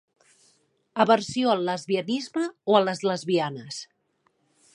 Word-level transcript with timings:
Aversió 1.03 1.51
al 1.55 1.61
lesbianisme 1.67 2.47
o 2.73 2.79
a 2.81 2.85
les 2.87 3.05
lesbianes. 3.11 3.83